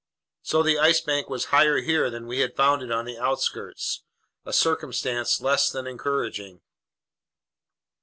So 0.41 0.63
the 0.63 0.79
Ice 0.79 0.99
Bank 0.99 1.29
was 1.29 1.45
higher 1.53 1.77
here 1.77 2.09
than 2.09 2.25
we 2.25 2.39
had 2.39 2.55
found 2.55 2.81
it 2.81 2.91
on 2.91 3.05
the 3.05 3.19
outskirts. 3.19 4.01
A 4.45 4.51
circumstance 4.51 5.39
less 5.41 5.69
than 5.69 5.85
encouraging. 5.85 6.61